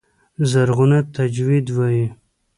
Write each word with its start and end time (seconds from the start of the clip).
زرغونه 0.51 0.99
تجوید 1.15 1.65
وايي. 1.77 2.05